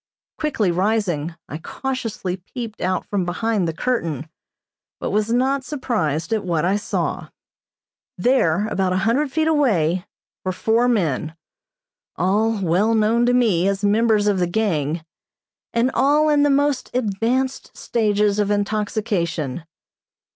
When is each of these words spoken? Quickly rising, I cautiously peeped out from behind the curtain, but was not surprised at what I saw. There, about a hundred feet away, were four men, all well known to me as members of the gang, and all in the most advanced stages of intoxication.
Quickly 0.39 0.71
rising, 0.71 1.35
I 1.47 1.59
cautiously 1.59 2.37
peeped 2.37 2.81
out 2.81 3.05
from 3.05 3.23
behind 3.23 3.67
the 3.67 3.71
curtain, 3.71 4.27
but 4.99 5.11
was 5.11 5.31
not 5.31 5.63
surprised 5.63 6.33
at 6.33 6.43
what 6.43 6.65
I 6.65 6.75
saw. 6.75 7.29
There, 8.17 8.67
about 8.69 8.93
a 8.93 8.97
hundred 9.05 9.31
feet 9.31 9.47
away, 9.47 10.07
were 10.43 10.53
four 10.53 10.87
men, 10.87 11.35
all 12.15 12.59
well 12.63 12.95
known 12.95 13.27
to 13.27 13.33
me 13.35 13.67
as 13.67 13.83
members 13.83 14.25
of 14.25 14.39
the 14.39 14.47
gang, 14.47 15.05
and 15.71 15.91
all 15.93 16.29
in 16.29 16.41
the 16.41 16.49
most 16.49 16.89
advanced 16.95 17.77
stages 17.77 18.39
of 18.39 18.49
intoxication. 18.49 19.65